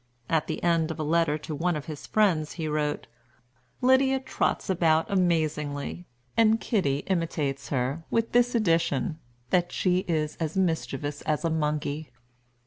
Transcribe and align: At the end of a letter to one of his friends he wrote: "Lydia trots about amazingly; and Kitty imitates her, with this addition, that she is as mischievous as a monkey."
At 0.31 0.47
the 0.47 0.63
end 0.63 0.89
of 0.89 0.99
a 0.99 1.03
letter 1.03 1.37
to 1.37 1.53
one 1.53 1.75
of 1.75 1.85
his 1.85 2.07
friends 2.07 2.53
he 2.53 2.67
wrote: 2.67 3.05
"Lydia 3.81 4.19
trots 4.19 4.67
about 4.67 5.05
amazingly; 5.11 6.07
and 6.35 6.59
Kitty 6.59 7.03
imitates 7.05 7.69
her, 7.69 8.03
with 8.09 8.31
this 8.31 8.55
addition, 8.55 9.19
that 9.51 9.71
she 9.71 9.99
is 10.07 10.37
as 10.37 10.57
mischievous 10.57 11.21
as 11.21 11.45
a 11.45 11.51
monkey." 11.51 12.09